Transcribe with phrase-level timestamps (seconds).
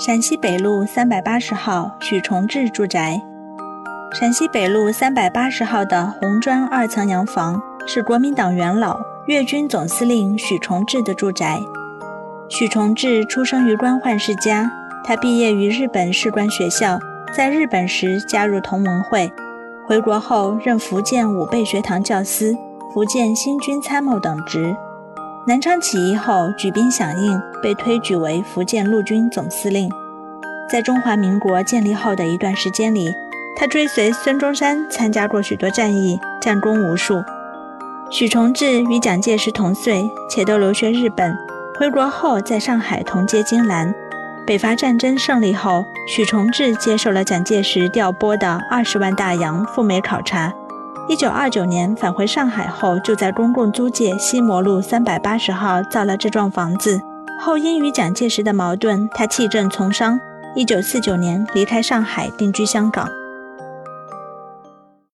[0.00, 3.20] 陕西北路三百八十号许崇智住宅。
[4.18, 11.58] 陕西北路三百八十号的红砖二层洋房是国民党元老、粤军总司令许崇智的住宅。
[12.48, 14.72] 许崇智出生于官宦世家，
[15.04, 16.98] 他毕业于日本士官学校，
[17.36, 19.30] 在日本时加入同盟会，
[19.86, 22.56] 回国后任福建武备学堂教司、
[22.94, 24.74] 福建新军参谋等职。
[25.50, 29.90] 南昌起义后举兵响应，被推举为福建陆军总司令。
[30.70, 33.12] 在中华民国建立后的一段时间里，
[33.56, 37.20] 他追随孙中山参加过许多战役，战功无数。
[38.12, 41.36] 许崇智与蒋介石同岁，且都留学日本。
[41.80, 43.92] 回国后，在上海同接金兰。
[44.46, 50.52] 北伐战争胜利后，许崇智接受了蒋介石调拨的二十万大洋赴美考察。
[51.10, 57.00] 一九二九年返回上海后，就在公共租界西摩路三百八十号造了这幢房子。
[57.40, 60.16] 后因与蒋介石的矛盾，他弃政从商。
[60.54, 63.08] 一九四九年离开上海，定居香港。